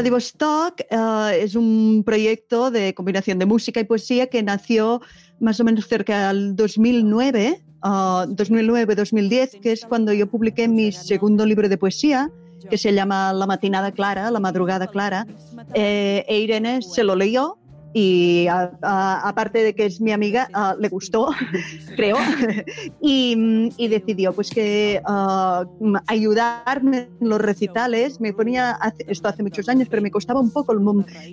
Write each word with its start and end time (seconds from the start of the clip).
Vladivostok 0.00 0.80
uh, 0.92 1.28
es 1.28 1.54
un 1.54 2.02
proyecto 2.06 2.70
de 2.70 2.94
combinación 2.94 3.38
de 3.38 3.44
música 3.44 3.80
y 3.80 3.84
poesía 3.84 4.28
que 4.28 4.42
nació 4.42 5.02
más 5.40 5.60
o 5.60 5.64
menos 5.64 5.88
cerca 5.88 6.28
del 6.28 6.56
2009, 6.56 7.60
uh, 7.82 7.86
2009-2010, 8.34 9.60
que 9.60 9.72
es 9.72 9.84
cuando 9.84 10.14
yo 10.14 10.26
publiqué 10.26 10.68
mi 10.68 10.90
segundo 10.90 11.44
libro 11.44 11.68
de 11.68 11.76
poesía, 11.76 12.30
que 12.70 12.78
se 12.78 12.94
llama 12.94 13.34
La 13.34 13.46
matinada 13.46 13.92
clara, 13.92 14.30
La 14.30 14.40
madrugada 14.40 14.86
clara. 14.86 15.26
Eh, 15.74 16.24
Irene 16.30 16.80
se 16.80 17.04
lo 17.04 17.14
leyó 17.14 17.58
y 17.92 18.46
aparte 18.48 19.62
de 19.62 19.74
que 19.74 19.86
es 19.86 20.00
mi 20.00 20.12
amiga, 20.12 20.48
uh, 20.54 20.80
le 20.80 20.88
gustó, 20.88 21.28
creo, 21.96 22.16
y, 23.00 23.70
y, 23.76 23.88
decidió 23.88 24.32
pues 24.32 24.50
que 24.50 25.02
uh, 25.06 25.96
ayudarme 26.06 27.08
en 27.20 27.28
los 27.28 27.40
recitales, 27.40 28.20
me 28.20 28.32
ponía, 28.32 28.78
esto 29.06 29.28
hace 29.28 29.42
muchos 29.42 29.68
años, 29.68 29.88
pero 29.90 30.02
me 30.02 30.10
costaba 30.10 30.40
un 30.40 30.50
poco 30.50 30.72
el, 30.72 30.80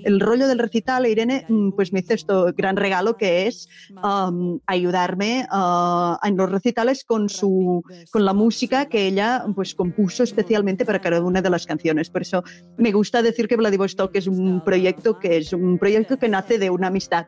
el 0.03 0.19
rollo 0.19 0.47
del 0.47 0.59
recital, 0.59 1.05
Irene 1.05 1.45
mm, 1.47 1.71
pues 1.71 1.93
me 1.93 1.99
hizo 1.99 2.13
esto 2.13 2.53
gran 2.55 2.75
regalo 2.75 3.17
que 3.17 3.47
es 3.47 3.69
um, 4.03 4.59
ayudarme 4.65 5.47
uh, 5.51 6.15
en 6.23 6.37
los 6.37 6.51
recitales 6.51 7.03
con, 7.03 7.29
su, 7.29 7.83
con 8.11 8.25
la 8.25 8.33
música 8.33 8.87
que 8.87 9.07
ella 9.07 9.45
pues 9.55 9.75
compuso 9.75 10.23
especialmente 10.23 10.85
para 10.85 10.99
cada 10.99 11.21
una 11.21 11.41
de 11.41 11.49
las 11.49 11.65
canciones. 11.65 12.09
Por 12.09 12.23
eso 12.23 12.43
me 12.77 12.91
gusta 12.91 13.21
decir 13.21 13.47
que 13.47 13.55
Vladivostok 13.55 14.15
es 14.15 14.27
un 14.27 14.63
proyecto 14.63 15.19
que 15.19 15.37
es 15.37 15.53
un 15.53 15.77
proyecto 15.77 16.17
que 16.17 16.29
nace 16.29 16.46
de 16.47 16.69
una 16.69 16.87
amistad. 16.87 17.27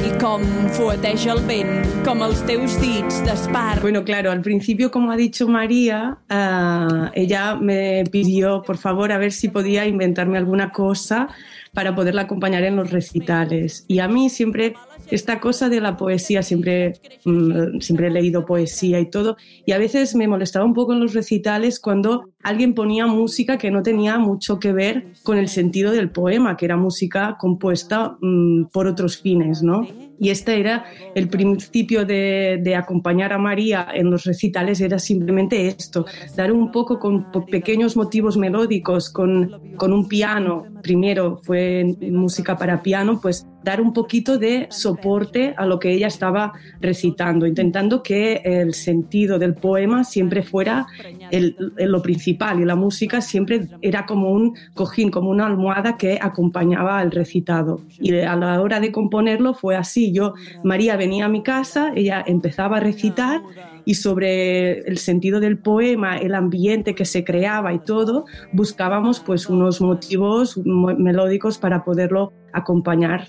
I 0.00 0.12
com 0.20 0.40
fueteja 0.72 1.34
el 1.34 1.42
vent, 1.44 1.84
com 2.06 2.22
els 2.24 2.40
teus 2.48 2.78
dits 2.80 3.18
d'espart. 3.26 3.82
Bueno, 3.82 4.04
claro, 4.04 4.30
al 4.30 4.40
principio, 4.40 4.90
como 4.90 5.10
ha 5.10 5.16
dicho 5.16 5.48
María, 5.48 6.18
uh, 6.30 7.10
ella 7.12 7.56
me 7.56 8.04
pidió, 8.10 8.62
por 8.62 8.78
favor, 8.78 9.12
a 9.12 9.18
ver 9.18 9.32
si 9.32 9.48
podía 9.48 9.86
inventarme 9.86 10.38
alguna 10.38 10.70
cosa 10.70 11.28
para 11.74 11.94
poderla 11.94 12.22
acompañar 12.22 12.62
en 12.62 12.76
los 12.76 12.90
recitales. 12.90 13.84
Y 13.88 13.98
a 13.98 14.08
mí 14.08 14.30
siempre 14.30 14.74
esta 15.10 15.40
cosa 15.40 15.68
de 15.68 15.80
la 15.80 15.96
poesía, 15.96 16.42
siempre, 16.42 16.94
mm, 17.24 17.80
siempre 17.80 18.08
he 18.08 18.10
leído 18.10 18.46
poesía 18.46 19.00
y 19.00 19.06
todo, 19.06 19.36
y 19.66 19.72
a 19.72 19.78
veces 19.78 20.14
me 20.14 20.28
molestaba 20.28 20.64
un 20.64 20.74
poco 20.74 20.92
en 20.92 21.00
los 21.00 21.14
recitales 21.14 21.80
cuando 21.80 22.30
alguien 22.42 22.74
ponía 22.74 23.06
música 23.06 23.58
que 23.58 23.70
no 23.70 23.82
tenía 23.82 24.18
mucho 24.18 24.58
que 24.58 24.72
ver 24.72 25.06
con 25.22 25.36
el 25.36 25.48
sentido 25.48 25.92
del 25.92 26.10
poema, 26.10 26.56
que 26.56 26.64
era 26.64 26.76
música 26.76 27.36
compuesta 27.38 28.16
mm, 28.20 28.66
por 28.66 28.86
otros 28.86 29.20
fines, 29.20 29.62
¿no? 29.62 29.86
Y 30.18 30.30
este 30.30 30.60
era 30.60 30.84
el 31.14 31.28
principio 31.28 32.04
de, 32.04 32.60
de, 32.62 32.76
acompañar 32.76 33.32
a 33.32 33.38
María 33.38 33.88
en 33.92 34.10
los 34.10 34.24
recitales, 34.24 34.80
era 34.80 34.98
simplemente 34.98 35.68
esto, 35.68 36.04
dar 36.36 36.52
un 36.52 36.70
poco 36.70 36.98
con 36.98 37.30
pequeños 37.50 37.96
motivos 37.96 38.36
melódicos, 38.36 39.08
con, 39.10 39.76
con 39.76 39.92
un 39.92 40.08
piano, 40.08 40.66
primero 40.82 41.38
fue 41.42 41.96
música 42.00 42.56
para 42.56 42.82
piano, 42.82 43.18
pues 43.20 43.46
dar 43.62 43.80
un 43.80 43.92
poquito 43.92 44.38
de 44.38 44.66
soporte 44.70 45.54
a 45.56 45.66
lo 45.66 45.78
que 45.78 45.92
ella 45.92 46.06
estaba 46.06 46.52
recitando, 46.80 47.46
intentando 47.46 48.02
que 48.02 48.40
el 48.44 48.74
sentido 48.74 49.38
del 49.38 49.54
poema 49.54 50.04
siempre 50.04 50.42
fuera 50.42 50.86
el, 51.30 51.56
lo 51.76 52.02
principal 52.02 52.60
y 52.60 52.64
la 52.64 52.76
música 52.76 53.20
siempre 53.20 53.68
era 53.82 54.06
como 54.06 54.30
un 54.30 54.54
cojín, 54.74 55.10
como 55.10 55.30
una 55.30 55.46
almohada 55.46 55.96
que 55.96 56.18
acompañaba 56.20 56.98
al 56.98 57.10
recitado. 57.10 57.80
Y 57.98 58.14
a 58.18 58.36
la 58.36 58.60
hora 58.60 58.80
de 58.80 58.92
componerlo 58.92 59.54
fue 59.54 59.76
así, 59.76 60.12
yo, 60.12 60.34
María 60.64 60.96
venía 60.96 61.26
a 61.26 61.28
mi 61.28 61.42
casa, 61.42 61.92
ella 61.94 62.24
empezaba 62.26 62.78
a 62.78 62.80
recitar 62.80 63.42
y 63.84 63.94
sobre 63.94 64.80
el 64.80 64.98
sentido 64.98 65.40
del 65.40 65.58
poema, 65.58 66.16
el 66.18 66.34
ambiente 66.34 66.94
que 66.94 67.04
se 67.04 67.24
creaba 67.24 67.72
y 67.72 67.80
todo, 67.80 68.24
buscábamos 68.52 69.20
pues 69.20 69.48
unos 69.48 69.80
motivos 69.80 70.58
melódicos 70.64 71.58
para 71.58 71.84
poderlo 71.84 72.32
acompañar 72.52 73.26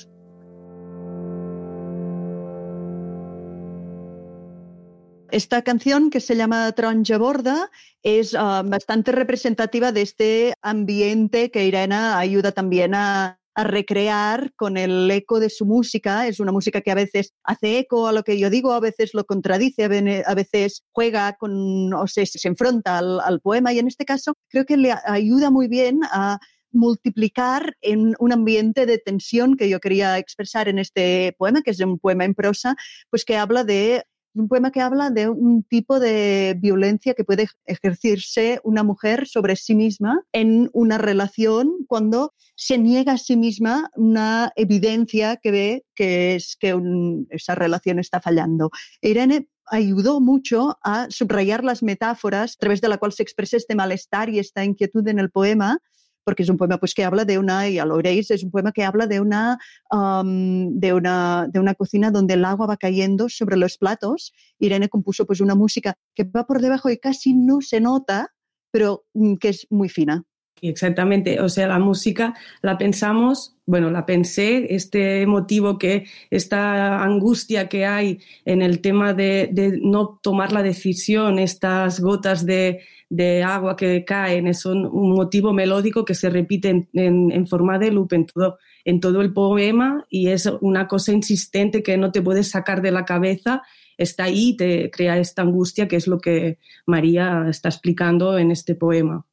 Esta 5.32 5.62
canción 5.62 6.10
que 6.10 6.20
se 6.20 6.36
llama 6.36 6.70
Tronja 6.74 7.18
Borda 7.18 7.72
es 8.04 8.34
uh, 8.34 8.64
bastante 8.66 9.14
representativa 9.14 9.94
de 9.94 10.02
este 10.02 10.54
ambiente 10.62 11.52
que 11.52 11.66
Irena 11.66 12.20
ayuda 12.20 12.52
también 12.52 12.94
a, 12.94 13.40
a 13.56 13.64
recrear 13.64 14.52
con 14.58 14.76
el 14.76 15.10
eco 15.10 15.40
de 15.40 15.50
su 15.50 15.66
música. 15.66 16.28
Es 16.28 16.42
una 16.42 16.52
música 16.52 16.82
que 16.82 16.92
a 16.92 16.96
veces 16.96 17.34
hace 17.44 17.80
eco 17.80 18.08
a 18.08 18.12
lo 18.12 18.24
que 18.24 18.38
yo 18.38 18.50
digo, 18.50 18.74
a 18.74 18.82
veces 18.82 19.12
lo 19.14 19.24
contradice, 19.24 19.86
a 20.26 20.36
veces 20.36 20.84
juega 20.92 21.38
con 21.40 21.94
o 21.94 22.08
se, 22.08 22.26
se 22.26 22.48
enfrenta 22.50 22.98
al, 22.98 23.22
al 23.22 23.40
poema 23.40 23.72
y 23.72 23.80
en 23.80 23.88
este 23.88 24.04
caso 24.04 24.34
creo 24.50 24.66
que 24.66 24.76
le 24.76 24.94
ayuda 25.06 25.50
muy 25.50 25.70
bien 25.70 26.02
a 26.12 26.40
multiplicar 26.74 27.76
en 27.82 28.16
un 28.20 28.32
ambiente 28.32 28.86
de 28.86 28.98
tensión 28.98 29.56
que 29.56 29.70
yo 29.70 29.80
quería 29.80 30.18
expresar 30.18 30.68
en 30.68 30.80
este 30.80 31.36
poema, 31.38 31.62
que 31.62 31.72
es 31.72 31.80
un 31.80 32.00
poema 32.00 32.26
en 32.26 32.34
prosa, 32.34 32.76
pues 33.10 33.26
que 33.26 33.38
habla 33.38 33.64
de 33.64 34.06
un 34.34 34.48
poema 34.48 34.72
que 34.72 34.82
habla 34.82 35.10
de 35.10 35.30
un 35.30 35.64
tipo 35.64 36.00
de 36.00 36.56
violencia 36.58 37.14
que 37.14 37.24
puede 37.24 37.48
ejercerse 37.66 38.60
una 38.64 38.84
mujer 38.84 39.28
sobre 39.28 39.56
sí 39.56 39.76
misma 39.76 40.24
en 40.32 40.70
una 40.74 40.98
relación 40.98 41.72
cuando 41.88 42.34
se 42.56 42.78
niega 42.78 43.14
a 43.14 43.18
sí 43.18 43.36
misma 43.36 43.90
una 43.96 44.52
evidencia 44.56 45.38
que 45.38 45.52
ve 45.52 45.86
que 45.96 46.36
es 46.36 46.56
que 46.60 46.76
esa 47.30 47.56
relación 47.56 48.00
está 48.00 48.22
fallando. 48.22 48.72
Irene 49.02 49.48
ayudó 49.66 50.20
mucho 50.20 50.78
a 50.84 51.08
subrayar 51.10 51.64
las 51.64 51.82
metáforas 51.82 52.56
a 52.56 52.60
través 52.60 52.82
de 52.82 52.90
la 52.90 52.98
cual 52.98 53.14
se 53.14 53.24
expresa 53.24 53.58
este 53.58 53.76
malestar 53.76 54.30
y 54.30 54.40
esta 54.40 54.64
inquietud 54.64 55.08
en 55.08 55.20
el 55.20 55.32
poema 55.32 55.80
porque 56.24 56.44
es 56.44 56.50
un 56.50 56.58
poema 56.58 56.78
pues, 56.78 56.94
que 56.94 57.04
habla 57.04 57.26
de 57.26 57.38
una, 57.38 57.68
ya 57.70 57.86
lo 57.86 57.98
veréis, 57.98 58.32
es 58.32 58.44
un 58.44 58.52
poema 58.52 58.72
que 58.72 58.84
habla 58.84 59.08
de 59.08 59.20
una, 59.20 59.58
um, 59.92 60.80
de, 60.80 60.94
una, 60.94 61.48
de 61.52 61.60
una 61.60 61.76
cocina 61.76 62.12
donde 62.12 62.36
el 62.36 62.46
agua 62.46 62.68
va 62.68 62.78
cayendo 62.78 63.30
sobre 63.30 63.58
los 63.58 63.78
platos. 63.78 64.34
Irene 64.60 64.90
compuso 64.90 65.26
pues, 65.26 65.42
una 65.42 65.56
música 65.56 65.96
que 66.16 66.24
va 66.24 66.46
por 66.46 66.62
debajo 66.62 66.90
y 66.90 66.98
casi 66.98 67.34
no 67.34 67.62
se 67.62 67.80
nota, 67.82 68.34
pero 68.72 69.06
mm, 69.14 69.36
que 69.36 69.50
es 69.50 69.68
muy 69.70 69.90
fina. 69.90 70.24
Exactamente, 70.64 71.42
o 71.42 71.50
sea, 71.50 71.68
la 71.68 71.80
música 71.80 72.36
la 72.62 72.78
pensamos, 72.78 73.58
bueno, 73.66 73.90
la 73.90 74.06
pensé, 74.06 74.76
este 74.76 75.26
motivo 75.26 75.80
que, 75.80 76.06
esta 76.30 77.04
angustia 77.04 77.68
que 77.68 77.88
hay 77.88 78.20
en 78.46 78.62
el 78.62 78.80
tema 78.80 79.16
de, 79.16 79.50
de 79.52 79.80
no 79.82 80.20
tomar 80.22 80.52
la 80.52 80.62
decisión, 80.62 81.40
estas 81.40 82.00
gotas 82.00 82.46
de, 82.46 82.82
de, 83.12 83.44
agua 83.44 83.76
que 83.76 84.04
caen, 84.06 84.48
es 84.48 84.66
un, 84.66 84.90
motivo 84.92 85.54
melódico 85.54 86.06
que 86.06 86.16
se 86.16 86.30
repite 86.30 86.70
en, 86.70 86.90
en, 86.94 87.32
en, 87.32 87.48
forma 87.48 87.78
de 87.78 87.92
loop 87.92 88.14
en 88.14 88.26
todo, 88.26 88.58
en 88.86 89.00
todo 89.00 89.22
el 89.22 89.34
poema 89.34 90.06
y 90.10 90.30
es 90.30 90.46
una 90.62 90.88
cosa 90.88 91.12
insistente 91.12 91.84
que 91.84 91.98
no 91.98 92.12
te 92.12 92.22
puedes 92.22 92.50
sacar 92.50 92.82
de 92.82 92.92
la 92.92 93.06
cabeza, 93.06 93.62
está 93.98 94.26
ahí, 94.26 94.56
te 94.56 94.90
crea 94.90 95.18
esta 95.18 95.42
angustia 95.42 95.88
que 95.88 95.98
es 95.98 96.08
lo 96.08 96.20
que 96.20 96.58
María 96.86 97.46
está 97.50 97.70
explicando 97.70 98.38
en 98.38 98.52
este 98.52 98.76
poema. 98.76 99.26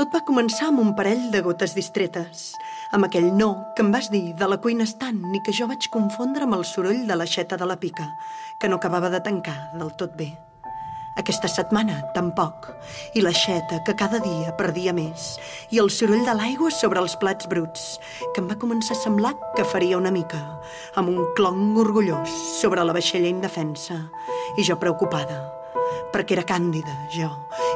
Tot 0.00 0.14
va 0.16 0.22
començar 0.24 0.70
amb 0.70 0.80
un 0.80 0.94
parell 0.96 1.26
de 1.28 1.42
gotes 1.44 1.74
distretes, 1.76 2.54
amb 2.92 3.06
aquell 3.06 3.30
no 3.36 3.50
que 3.76 3.84
em 3.84 3.90
vas 3.94 4.10
dir 4.10 4.34
de 4.38 4.46
la 4.50 4.58
cuina 4.62 4.86
estant 4.88 5.22
i 5.36 5.40
que 5.46 5.54
jo 5.54 5.68
vaig 5.70 5.86
confondre 5.94 6.46
amb 6.46 6.58
el 6.58 6.66
soroll 6.66 7.06
de 7.06 7.16
l'aixeta 7.16 7.58
de 7.60 7.68
la 7.70 7.78
pica, 7.78 8.06
que 8.58 8.68
no 8.68 8.80
acabava 8.80 9.10
de 9.10 9.20
tancar 9.22 9.70
del 9.78 9.92
tot 9.98 10.16
bé. 10.18 10.32
Aquesta 11.18 11.50
setmana, 11.50 11.98
tampoc, 12.14 12.68
i 13.18 13.20
l'aixeta 13.20 13.80
que 13.84 13.96
cada 13.98 14.20
dia 14.22 14.54
perdia 14.56 14.94
més, 14.96 15.34
i 15.74 15.80
el 15.82 15.90
soroll 15.90 16.22
de 16.24 16.34
l'aigua 16.38 16.70
sobre 16.72 17.02
els 17.02 17.16
plats 17.20 17.50
bruts, 17.50 17.98
que 18.32 18.40
em 18.42 18.48
va 18.48 18.58
començar 18.58 18.96
a 18.96 19.02
semblar 19.02 19.34
que 19.58 19.66
faria 19.66 19.98
una 19.98 20.14
mica, 20.14 20.40
amb 20.96 21.10
un 21.12 21.26
clonc 21.36 21.78
orgullós 21.82 22.30
sobre 22.60 22.86
la 22.86 22.96
vaixella 22.96 23.28
indefensa, 23.28 23.98
i 24.56 24.64
jo 24.66 24.78
preocupada, 24.80 25.59
perquè 26.14 26.36
era 26.36 26.46
càndida, 26.46 26.94
jo, 27.14 27.30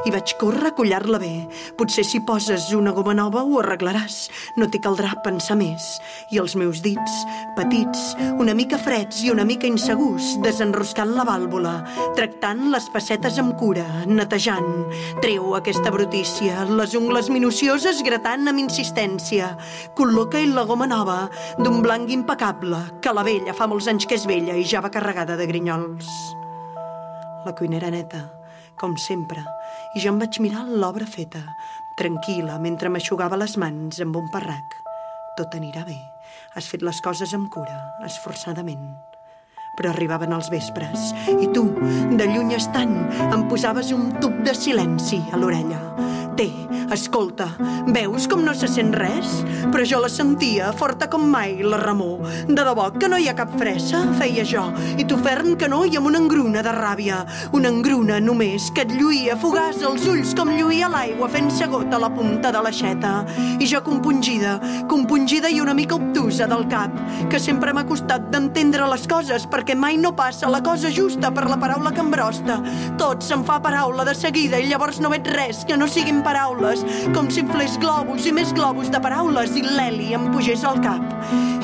i 0.05 0.11
vaig 0.13 0.35
córrer 0.39 0.69
a 0.69 0.75
collar-la 0.77 1.19
bé. 1.21 1.31
Potser 1.77 2.05
si 2.05 2.21
poses 2.25 2.67
una 2.77 2.93
goma 2.93 3.15
nova 3.17 3.41
ho 3.43 3.57
arreglaràs. 3.61 4.17
No 4.59 4.67
t'hi 4.69 4.81
caldrà 4.83 5.15
pensar 5.25 5.57
més. 5.57 5.87
I 6.29 6.39
els 6.41 6.55
meus 6.59 6.81
dits, 6.85 7.15
petits, 7.57 8.13
una 8.41 8.53
mica 8.57 8.77
freds 8.81 9.23
i 9.25 9.31
una 9.33 9.45
mica 9.47 9.67
insegurs, 9.67 10.35
desenroscant 10.45 11.15
la 11.17 11.25
vàlvula, 11.27 11.73
tractant 12.17 12.67
les 12.73 12.87
passetes 12.93 13.41
amb 13.41 13.57
cura, 13.59 13.87
netejant. 14.05 14.85
Treu 15.25 15.55
aquesta 15.57 15.93
brutícia, 15.95 16.67
les 16.69 16.95
ungles 16.99 17.31
minucioses 17.33 18.03
gratant 18.05 18.51
amb 18.51 18.61
insistència. 18.61 19.55
Col·loca-hi 19.97 20.51
la 20.53 20.67
goma 20.69 20.89
nova, 20.89 21.19
d'un 21.57 21.81
blanc 21.85 22.13
impecable, 22.13 22.85
que 23.01 23.15
la 23.15 23.25
vella 23.25 23.57
fa 23.57 23.69
molts 23.71 23.89
anys 23.89 24.05
que 24.05 24.19
és 24.19 24.29
vella 24.29 24.53
i 24.53 24.65
ja 24.67 24.85
va 24.85 24.93
carregada 24.93 25.39
de 25.39 25.49
grinyols 25.49 26.44
la 27.45 27.53
cuinera 27.55 27.91
neta, 27.93 28.25
com 28.79 28.95
sempre, 28.97 29.43
i 29.95 30.01
jo 30.03 30.11
em 30.11 30.19
vaig 30.19 30.39
mirar 30.43 30.65
l'obra 30.67 31.07
feta, 31.07 31.43
tranquil·la, 31.99 32.57
mentre 32.59 32.91
m'aixugava 32.91 33.39
les 33.39 33.55
mans 33.61 34.01
amb 34.03 34.17
un 34.19 34.27
parrac. 34.33 34.79
Tot 35.37 35.55
anirà 35.55 35.85
bé. 35.87 35.99
Has 36.55 36.67
fet 36.71 36.83
les 36.83 36.99
coses 37.03 37.33
amb 37.37 37.51
cura, 37.53 37.75
esforçadament. 38.07 38.87
Però 39.75 39.91
arribaven 39.91 40.31
els 40.31 40.49
vespres 40.51 41.11
i 41.35 41.49
tu, 41.55 41.67
de 42.15 42.27
lluny 42.31 42.55
estant, 42.55 42.95
em 43.27 43.47
posaves 43.51 43.91
un 43.95 44.13
tub 44.23 44.39
de 44.47 44.55
silenci 44.55 45.19
a 45.31 45.39
l'orella 45.39 45.81
Té, 46.35 46.49
escolta, 46.91 47.45
veus 47.95 48.25
com 48.27 48.41
no 48.43 48.51
se 48.51 48.67
sent 48.67 48.89
res? 48.91 49.37
Però 49.71 49.85
jo 49.87 50.01
la 50.03 50.09
sentia, 50.11 50.73
forta 50.75 51.07
com 51.07 51.23
mai, 51.31 51.61
la 51.63 51.77
Ramó. 51.79 52.17
De 52.49 52.57
debò 52.59 52.89
que 52.99 53.07
no 53.07 53.15
hi 53.15 53.29
ha 53.31 53.35
cap 53.37 53.53
fressa, 53.55 54.01
feia 54.19 54.43
jo, 54.43 54.65
i 54.99 55.05
tu 55.07 55.15
ferm 55.23 55.53
que 55.55 55.69
no 55.71 55.85
i 55.87 55.95
amb 55.95 56.09
una 56.09 56.19
engruna 56.19 56.59
de 56.65 56.73
ràbia. 56.75 57.21
Una 57.55 57.71
engruna 57.71 58.17
només 58.19 58.67
que 58.75 58.83
et 58.83 58.91
lluïa 58.91 59.37
fugaç 59.39 59.79
els 59.87 60.09
ulls 60.11 60.33
com 60.35 60.51
lluïa 60.57 60.89
l'aigua 60.91 61.29
fent-se 61.31 61.69
gota 61.71 61.95
a 61.95 62.01
la 62.03 62.11
punta 62.11 62.51
de 62.51 62.65
l'aixeta. 62.67 63.13
I 63.55 63.69
jo 63.71 63.79
compungida, 63.87 64.57
compungida 64.91 65.47
i 65.47 65.61
una 65.63 65.77
mica 65.77 65.95
obtusa 65.95 66.49
del 66.51 66.67
cap, 66.67 66.99
que 67.31 67.39
sempre 67.39 67.71
m'ha 67.71 67.85
costat 67.87 68.27
d'entendre 68.35 68.89
les 68.91 69.07
coses 69.07 69.47
perquè 69.47 69.79
mai 69.79 69.95
no 69.95 70.11
passa 70.19 70.51
la 70.51 70.59
cosa 70.59 70.91
justa 70.91 71.31
per 71.31 71.47
la 71.47 71.61
paraula 71.63 71.95
que 71.95 72.03
em 72.03 72.11
brosta. 72.11 72.59
Tot 72.99 73.23
se'n 73.23 73.47
fa 73.47 73.61
paraula 73.63 74.03
de 74.03 74.19
seguida 74.19 74.59
i 74.59 74.67
llavors 74.67 74.99
no 74.99 75.15
veig 75.15 75.31
res 75.31 75.63
que 75.63 75.79
no 75.79 75.87
siguin 75.87 76.24
paraules, 76.25 76.83
com 77.15 77.29
si 77.31 77.43
inflés 77.45 77.77
globus 77.81 78.27
i 78.27 78.33
més 78.35 78.53
globus 78.57 78.91
de 78.93 79.01
paraules 79.01 79.55
i 79.57 79.63
l'heli 79.65 80.11
em 80.17 80.29
pugés 80.33 80.65
al 80.67 80.81
cap. 80.83 81.03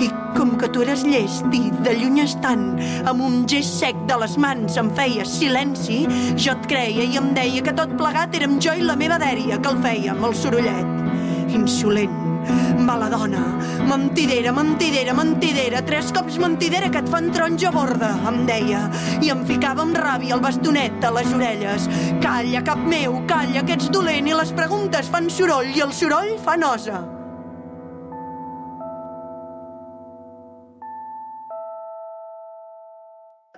I 0.02 0.10
com 0.38 0.56
que 0.60 0.69
tu 0.72 0.86
eres 0.86 1.04
llest 1.06 1.50
i 1.58 1.66
de 1.86 1.98
lluny 1.98 2.22
estant, 2.24 2.66
amb 3.10 3.25
un 3.25 3.44
gest 3.50 3.81
sec 3.81 4.00
de 4.10 4.18
les 4.22 4.38
mans 4.42 4.80
em 4.80 4.94
feies 4.98 5.36
silenci, 5.42 6.02
jo 6.38 6.56
et 6.56 6.72
creia 6.72 7.06
i 7.10 7.19
em 7.19 7.34
deia 7.38 7.66
que 7.66 7.75
tot 7.78 7.98
plegat 8.00 8.40
érem 8.40 8.60
jo 8.63 8.78
i 8.78 8.88
la 8.88 8.98
meva 9.00 9.19
dèria 9.22 9.60
que 9.62 9.74
el 9.74 9.86
fèiem, 9.86 10.25
el 10.25 10.38
sorollet. 10.46 11.00
Insolent, 11.51 12.31
Mala 12.81 13.09
dona, 13.09 13.42
mentidera, 13.86 14.51
mentidera, 14.51 15.13
mentidera, 15.13 15.83
tres 15.86 16.12
cops 16.15 16.39
mentidera 16.42 16.89
que 16.89 17.03
et 17.03 17.09
fan 17.12 17.30
taronja 17.31 17.71
borda, 17.75 18.12
em 18.31 18.42
deia, 18.50 18.81
i 19.21 19.30
em 19.33 19.45
ficava 19.45 19.86
amb 19.86 19.98
ràbia 20.01 20.36
el 20.38 20.44
bastonet 20.44 21.06
a 21.06 21.13
les 21.19 21.31
orelles. 21.38 21.88
Calla, 22.24 22.65
cap 22.65 22.81
meu, 22.81 23.21
calla, 23.30 23.65
que 23.65 23.77
ets 23.77 23.92
dolent. 23.94 24.27
I 24.31 24.38
les 24.42 24.53
preguntes 24.57 25.13
fan 25.13 25.30
soroll 25.30 25.74
i 25.75 25.86
el 25.86 25.94
soroll 25.94 26.38
fa 26.42 26.57
nosa. 26.57 27.03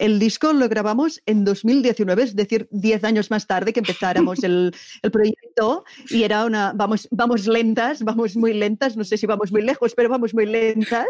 El 0.04 0.20
disco 0.20 0.52
lo 0.52 0.68
grabamos 0.68 1.22
en 1.26 1.46
2019, 1.46 2.24
es 2.24 2.36
decir, 2.36 2.68
10 2.72 3.06
años 3.06 3.32
más 3.32 3.48
tarde 3.48 3.72
que 3.72 3.80
empezáramos 3.80 4.44
el, 4.44 4.76
el, 5.02 5.12
proyecto 5.12 5.86
y 6.10 6.24
era 6.24 6.44
una, 6.44 6.74
vamos, 6.76 7.08
vamos 7.10 7.48
lentas, 7.48 8.04
vamos 8.04 8.36
muy 8.36 8.54
lentas, 8.54 8.98
no 8.98 9.06
sé 9.06 9.16
si 9.16 9.26
vamos 9.28 9.54
muy 9.54 9.62
lejos, 9.62 9.94
pero 9.96 10.10
vamos 10.10 10.34
muy 10.34 10.46
lentas. 10.46 11.08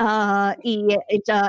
Uh, 0.00 0.58
y 0.62 0.86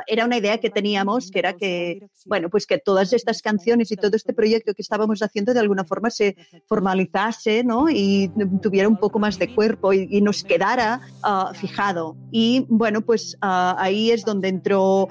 era 0.07 0.25
una 0.25 0.35
idea 0.35 0.57
que 0.57 0.69
teníamos, 0.69 1.31
que 1.31 1.39
era 1.39 1.53
que, 1.53 2.09
bueno, 2.25 2.49
pues 2.49 2.67
que 2.67 2.79
todas 2.79 3.13
estas 3.13 3.41
canciones 3.41 3.93
y 3.93 3.95
todo 3.95 4.17
este 4.17 4.33
proyecto 4.33 4.73
que 4.73 4.81
estábamos 4.81 5.21
haciendo 5.21 5.53
de 5.53 5.61
alguna 5.61 5.85
forma 5.85 6.09
se 6.09 6.35
formalizase, 6.67 7.63
¿no? 7.63 7.89
Y 7.89 8.29
tuviera 8.61 8.89
un 8.89 8.97
poco 8.97 9.19
más 9.19 9.39
de 9.39 9.55
cuerpo 9.55 9.93
y, 9.93 10.05
y 10.11 10.19
nos 10.19 10.43
quedara 10.43 10.99
uh, 11.23 11.53
fijado. 11.53 12.17
Y 12.29 12.65
bueno, 12.67 12.99
pues 12.99 13.35
uh, 13.35 13.75
ahí 13.77 14.11
es 14.11 14.25
donde 14.25 14.49
entró 14.49 15.07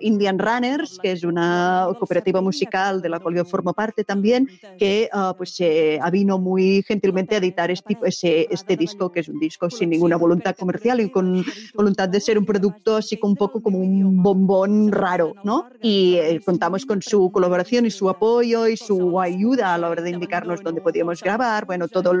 Indian 0.00 0.38
Runners, 0.38 0.99
que 1.00 1.12
es 1.12 1.24
una 1.24 1.88
cooperativa 1.98 2.40
musical 2.40 3.02
de 3.02 3.08
la 3.08 3.20
cual 3.20 3.36
yo 3.36 3.44
formo 3.44 3.72
parte 3.72 4.04
también, 4.04 4.48
que 4.78 5.08
uh, 5.12 5.34
pues 5.36 5.54
se 5.54 5.98
uh, 6.00 6.04
avino 6.04 6.38
muy 6.38 6.82
gentilmente 6.86 7.34
a 7.34 7.38
editar 7.38 7.70
este, 7.70 7.96
ese, 8.04 8.46
este 8.50 8.76
disco, 8.76 9.10
que 9.10 9.20
es 9.20 9.28
un 9.28 9.38
disco 9.38 9.70
sin 9.70 9.90
ninguna 9.90 10.16
voluntad 10.16 10.54
comercial 10.56 11.00
y 11.00 11.10
con 11.10 11.44
voluntad 11.74 12.08
de 12.08 12.20
ser 12.20 12.38
un 12.38 12.46
producto 12.46 12.96
así 12.96 13.16
como 13.16 13.32
un 13.32 13.36
poco 13.36 13.62
como 13.62 13.78
un 13.78 14.22
bombón 14.22 14.92
raro, 14.92 15.34
¿no? 15.44 15.66
Y 15.82 16.16
eh, 16.16 16.40
contamos 16.44 16.86
con 16.86 17.02
su 17.02 17.30
colaboración 17.30 17.86
y 17.86 17.90
su 17.90 18.08
apoyo 18.08 18.66
y 18.66 18.76
su 18.76 19.20
ayuda 19.20 19.74
a 19.74 19.78
la 19.78 19.88
hora 19.88 20.02
de 20.02 20.10
indicarnos 20.10 20.62
dónde 20.62 20.80
podíamos 20.80 21.22
grabar, 21.22 21.66
bueno, 21.66 21.88
todo, 21.88 22.12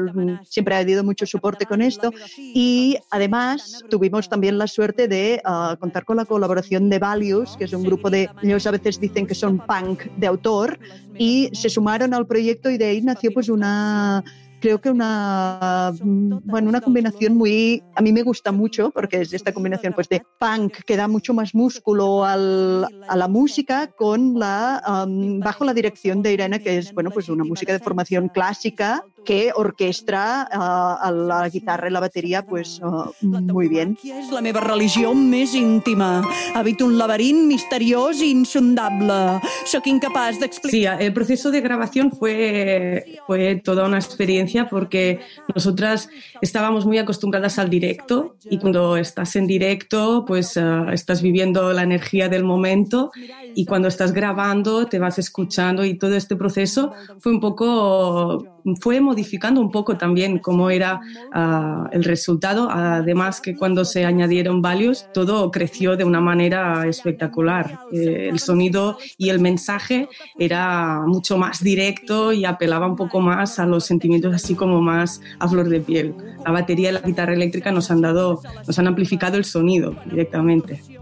siempre 0.44 0.74
ha 0.74 0.78
habido 0.78 1.04
mucho 1.04 1.26
soporte 1.26 1.66
con 1.66 1.82
esto 1.82 2.12
y 2.38 2.96
además 3.10 3.82
tuvimos 3.88 4.28
también 4.28 4.58
la 4.58 4.66
suerte 4.66 5.08
de 5.08 5.42
uh, 5.44 5.76
contar 5.76 6.04
con 6.04 6.16
la 6.16 6.24
colaboración 6.24 6.88
de 6.88 6.98
Values, 6.98 7.56
que 7.56 7.64
es 7.64 7.72
un 7.72 7.82
grupo 7.82 8.10
de 8.10 8.30
ellos 8.60 8.66
a 8.66 8.70
veces 8.72 9.00
dicen 9.00 9.26
que 9.26 9.34
son 9.34 9.58
punk 9.58 10.04
de 10.16 10.26
autor 10.26 10.78
y 11.18 11.48
se 11.52 11.70
sumaron 11.70 12.12
al 12.14 12.26
proyecto 12.26 12.70
y 12.70 12.76
de 12.76 12.86
ahí 12.86 13.00
nació 13.00 13.32
pues 13.32 13.48
una 13.48 14.22
creo 14.60 14.78
que 14.78 14.90
una, 14.90 15.92
bueno, 16.02 16.68
una 16.68 16.82
combinación 16.82 17.34
muy, 17.34 17.82
a 17.94 18.02
mí 18.02 18.12
me 18.12 18.22
gusta 18.22 18.52
mucho 18.52 18.90
porque 18.90 19.22
es 19.22 19.32
esta 19.32 19.52
combinación 19.54 19.94
pues 19.94 20.08
de 20.10 20.22
punk 20.38 20.82
que 20.84 20.96
da 20.98 21.08
mucho 21.08 21.32
más 21.32 21.54
músculo 21.54 22.26
al, 22.26 22.86
a 23.08 23.16
la 23.16 23.26
música 23.26 23.86
con 23.86 24.38
la, 24.38 25.06
um, 25.06 25.40
bajo 25.40 25.64
la 25.64 25.72
dirección 25.72 26.22
de 26.22 26.34
Irene, 26.34 26.62
que 26.62 26.76
es, 26.76 26.92
bueno, 26.92 27.10
pues 27.10 27.30
una 27.30 27.42
música 27.42 27.72
de 27.72 27.78
formación 27.78 28.28
clásica 28.28 29.02
que 29.24 29.52
orquestra 29.54 30.48
uh, 30.50 31.06
a 31.06 31.10
la 31.10 31.48
guitarra 31.48 31.88
y 31.88 31.92
la 31.92 32.00
batería 32.00 32.42
pues 32.44 32.80
uh, 32.82 33.12
muy 33.20 33.68
bien. 33.68 33.96
És 34.04 34.30
la 34.32 34.40
meva 34.40 34.60
religió 34.64 35.12
més 35.14 35.54
íntima. 35.54 36.22
Habito 36.54 36.86
un 36.86 36.96
laberint 36.98 37.44
misteriós 37.48 38.22
i 38.24 38.30
insondable. 38.32 39.40
Soc 39.68 39.86
incapaç 39.90 40.40
d'explicar... 40.40 40.98
Sí, 40.98 41.04
el 41.04 41.12
proceso 41.12 41.50
de 41.50 41.60
grabación 41.60 42.10
fue, 42.12 43.20
fue 43.26 43.60
toda 43.62 43.86
una 43.86 43.98
experiencia 43.98 44.68
porque 44.68 45.20
nosotras 45.54 46.08
estábamos 46.40 46.86
muy 46.86 46.98
acostumbradas 46.98 47.58
al 47.58 47.70
directo 47.70 48.36
y 48.48 48.58
cuando 48.58 48.96
estás 48.96 49.36
en 49.36 49.46
directo 49.46 50.24
pues 50.26 50.56
uh, 50.56 50.90
estás 50.92 51.22
viviendo 51.22 51.72
la 51.72 51.82
energía 51.82 52.28
del 52.28 52.44
momento 52.44 53.10
y 53.54 53.64
cuando 53.64 53.88
estás 53.88 54.12
grabando 54.12 54.86
te 54.86 54.98
vas 54.98 55.18
escuchando 55.18 55.84
y 55.84 55.94
todo 55.94 56.14
este 56.14 56.36
proceso 56.36 56.92
fue 57.18 57.32
un 57.32 57.40
poco 57.40 58.44
fue 58.80 59.00
modificando 59.00 59.60
un 59.60 59.70
poco 59.70 59.96
también 59.96 60.38
cómo 60.38 60.70
era 60.70 61.00
uh, 61.34 61.88
el 61.92 62.04
resultado, 62.04 62.68
además 62.70 63.40
que 63.40 63.56
cuando 63.56 63.84
se 63.84 64.04
añadieron 64.04 64.62
values 64.62 65.08
todo 65.12 65.50
creció 65.50 65.96
de 65.96 66.04
una 66.04 66.20
manera 66.20 66.86
espectacular. 66.86 67.80
Eh, 67.92 68.28
el 68.30 68.38
sonido 68.38 68.98
y 69.16 69.30
el 69.30 69.40
mensaje 69.40 70.08
era 70.38 71.00
mucho 71.06 71.38
más 71.38 71.62
directo 71.62 72.32
y 72.32 72.44
apelaba 72.44 72.86
un 72.86 72.96
poco 72.96 73.20
más 73.20 73.58
a 73.58 73.66
los 73.66 73.84
sentimientos 73.84 74.34
así 74.34 74.54
como 74.54 74.80
más 74.80 75.20
a 75.38 75.48
flor 75.48 75.68
de 75.68 75.80
piel. 75.80 76.14
La 76.44 76.52
batería 76.52 76.90
y 76.90 76.92
la 76.92 77.00
guitarra 77.00 77.34
eléctrica 77.34 77.72
nos 77.72 77.90
han 77.90 78.00
dado, 78.00 78.42
nos 78.66 78.78
han 78.78 78.86
amplificado 78.86 79.36
el 79.36 79.44
sonido 79.44 79.94
directamente. 80.06 80.99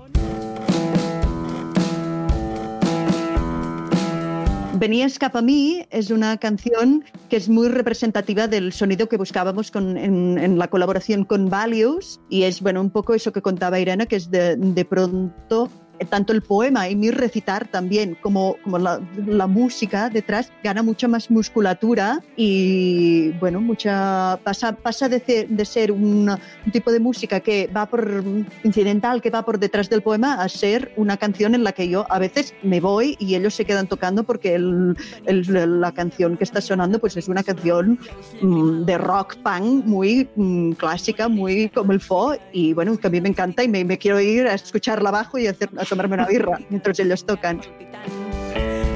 Venías 4.79 5.19
cap 5.19 5.35
a 5.35 5.43
mí 5.43 5.85
es 5.91 6.11
una 6.11 6.37
canción 6.37 7.05
que 7.29 7.37
es 7.37 7.49
muy 7.49 7.69
representativa 7.69 8.47
del 8.47 8.73
sonido 8.73 9.09
que 9.09 9.17
buscábamos 9.17 9.73
en, 9.75 10.57
la 10.57 10.69
colaboración 10.69 11.25
con 11.25 11.51
Values 11.51 12.21
y 12.31 12.45
es 12.45 12.61
bueno 12.61 12.81
un 12.81 12.91
poco 12.91 13.15
eso 13.15 13.33
que 13.33 13.43
contaba 13.43 13.81
Irene, 13.81 14.07
que 14.07 14.15
es 14.15 14.31
de 14.31 14.87
pronto 14.89 15.69
tanto 16.07 16.33
el 16.33 16.43
poema 16.43 16.89
y 16.89 16.97
mi 16.97 17.11
recitar 17.11 17.69
también, 17.69 18.17
como, 18.21 18.57
como 18.63 18.79
la, 18.79 19.01
la, 19.27 19.47
música 19.47 20.09
detrás, 20.11 20.53
gana 20.63 20.83
mucha 20.83 21.09
más 21.09 21.31
musculatura 21.31 22.21
y, 22.37 23.31
bueno, 23.41 23.61
mucha 23.61 24.39
pasa, 24.45 24.73
pasa 24.73 25.09
de, 25.09 25.21
ser, 25.21 25.49
de 25.49 25.65
ser 25.65 25.93
un, 25.93 26.31
un, 26.31 26.73
tipo 26.73 26.93
de 26.93 27.01
música 27.01 27.41
que 27.41 27.69
va 27.75 27.87
por 27.87 28.23
incidental, 28.65 29.21
que 29.23 29.31
va 29.31 29.45
por 29.45 29.59
detrás 29.59 29.89
del 29.89 30.03
poema, 30.03 30.35
a 30.35 30.49
ser 30.49 30.93
una 30.97 31.17
canción 31.17 31.55
en 31.55 31.65
la 31.65 31.73
que 31.73 31.89
yo 31.89 32.07
a 32.11 32.19
veces 32.19 32.55
me 32.63 32.81
voy 32.81 33.17
y 33.19 33.35
ellos 33.35 33.55
se 33.55 33.65
quedan 33.65 33.87
tocando 33.87 34.25
porque 34.25 34.55
el, 34.55 34.97
el, 35.27 35.81
la 35.81 35.93
canción 35.93 36.37
que 36.37 36.45
está 36.45 36.61
sonando 36.61 36.99
pues 36.99 37.17
es 37.17 37.29
una 37.29 37.43
canción 37.43 37.99
mmm, 38.43 38.85
de 38.85 38.99
rock 38.99 39.37
punk 39.37 39.85
muy 39.85 40.29
mmm, 40.37 40.73
clásica, 40.73 41.29
muy 41.29 41.69
como 41.71 41.93
el 41.93 42.01
fo 42.01 42.35
y 42.53 42.73
bueno, 42.73 42.97
que 42.97 43.07
a 43.07 43.11
mí 43.11 43.21
me 43.21 43.29
encanta 43.29 43.65
y 43.65 43.69
me, 43.69 43.85
me 43.85 43.99
quiero 43.99 44.21
ir 44.21 44.47
a 44.47 44.55
escucharla 44.55 45.09
abajo 45.09 45.39
y 45.39 45.47
hacer, 45.47 45.71
tomarme 45.89 46.15
una 46.15 46.27
birra 46.27 46.59
mientras 46.69 46.99
ellos 47.01 47.25
tocan. 47.25 47.61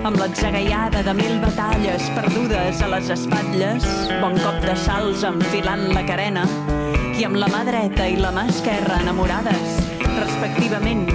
amb 0.03 0.19
l'atzagaiada 0.19 1.03
de 1.07 1.13
mil 1.15 1.37
batalles 1.39 2.09
perdudes 2.17 2.81
a 2.83 2.89
les 2.91 3.11
espatlles, 3.15 3.85
bon 4.19 4.35
cop 4.43 4.59
de 4.65 4.75
salts 4.75 5.23
enfilant 5.23 5.85
la 5.95 6.03
carena, 6.09 6.43
i 7.15 7.23
amb 7.29 7.39
la 7.39 7.47
mà 7.53 7.63
dreta 7.69 8.09
i 8.11 8.17
la 8.19 8.33
mà 8.35 8.49
esquerra 8.51 8.99
enamorades, 9.05 9.79
respectivament, 10.19 11.07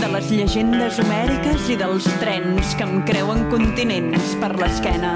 de 0.00 0.10
les 0.16 0.32
llegendes 0.34 0.98
homèriques 0.98 1.70
i 1.70 1.78
dels 1.78 2.10
trens 2.18 2.74
que 2.74 2.88
em 2.88 3.04
creuen 3.06 3.46
continents 3.54 4.34
per 4.42 4.50
l'esquena 4.58 5.14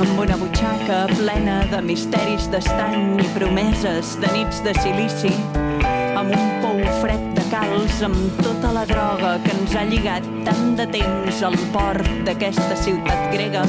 amb 0.00 0.18
una 0.18 0.38
butxaca 0.38 1.04
plena 1.12 1.60
de 1.70 1.82
misteris 1.86 2.48
d'estany 2.50 3.20
i 3.22 3.28
promeses 3.36 4.16
de 4.22 4.32
nits 4.34 4.62
de 4.66 4.74
silici, 4.80 5.30
amb 6.18 6.34
un 6.34 6.50
pou 6.62 6.82
fred 7.02 7.33
de 7.54 7.60
calç 7.60 8.02
amb 8.02 8.42
tota 8.42 8.72
la 8.74 8.84
droga 8.84 9.34
que 9.44 9.52
ens 9.54 9.74
ha 9.78 9.84
lligat 9.86 10.26
tant 10.46 10.74
de 10.78 10.86
temps 10.90 11.42
al 11.46 11.58
port 11.76 12.08
d'aquesta 12.26 12.82
ciutat 12.86 13.28
grega. 13.34 13.62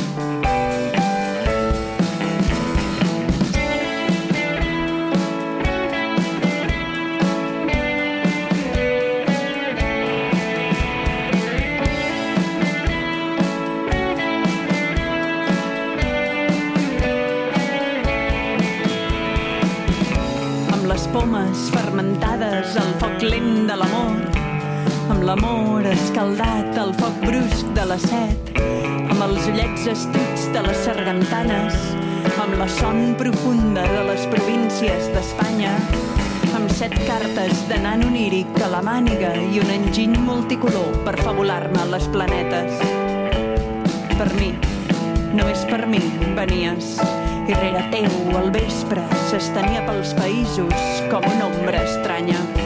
L'amor 25.26 25.82
escaldat 25.90 26.76
al 26.78 26.92
foc 27.00 27.16
brusc 27.24 27.70
de 27.74 27.84
la 27.90 27.96
set, 27.98 28.50
amb 29.10 29.24
els 29.26 29.48
ullets 29.50 29.88
estuts 29.90 30.44
de 30.54 30.62
les 30.62 30.82
sargantanes, 30.86 31.78
amb 32.44 32.54
la 32.60 32.68
son 32.70 33.16
profunda 33.18 33.88
de 33.90 34.04
les 34.12 34.28
províncies 34.30 35.08
d'Espanya, 35.16 35.72
amb 36.60 36.70
set 36.78 36.94
cartes 37.08 37.64
de 37.72 37.80
nan 37.82 38.06
oníric 38.06 38.60
a 38.62 38.70
la 38.76 38.84
màniga 38.86 39.34
i 39.50 39.64
un 39.64 39.72
enginy 39.80 40.20
multicolor 40.28 40.94
per 41.08 41.16
fabular-me 41.24 41.88
les 41.96 42.06
planetes. 42.14 42.78
Per 44.14 44.30
mi, 44.38 44.52
només 45.34 45.66
per 45.72 45.88
mi, 45.90 46.04
venies 46.38 47.00
i 47.50 47.58
rere 47.58 47.82
teu 47.94 48.38
al 48.38 48.54
vespre 48.54 49.02
s'estenia 49.32 49.82
pels 49.90 50.14
països 50.22 51.10
com 51.10 51.26
una 51.34 51.50
ombra 51.50 51.82
estranya. 51.82 52.65